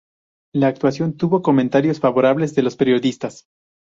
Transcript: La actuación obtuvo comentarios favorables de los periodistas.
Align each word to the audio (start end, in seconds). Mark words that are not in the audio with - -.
La 0.55 0.65
actuación 0.65 1.11
obtuvo 1.11 1.43
comentarios 1.43 1.99
favorables 1.99 2.55
de 2.55 2.63
los 2.63 2.75
periodistas. 2.75 3.45